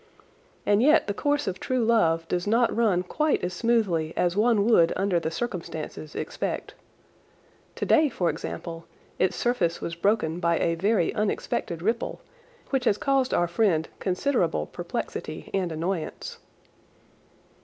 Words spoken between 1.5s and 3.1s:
true love does not run